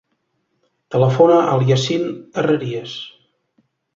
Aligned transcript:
Telefona 0.95 1.35
al 1.41 1.61
Yassin 1.69 2.09
Herrerias. 2.41 2.95